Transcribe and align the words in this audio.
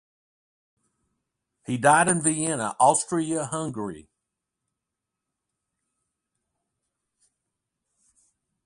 He 1.63 1.77
died 1.77 2.07
in 2.07 2.23
Vienna, 2.23 2.75
Austria-Hungary. 2.79 4.09